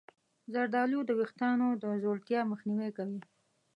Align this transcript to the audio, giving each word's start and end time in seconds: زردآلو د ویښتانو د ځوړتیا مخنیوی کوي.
زردآلو 0.53 0.99
د 1.05 1.11
ویښتانو 1.19 1.67
د 1.81 1.85
ځوړتیا 2.01 2.39
مخنیوی 2.51 2.89
کوي. 2.97 3.19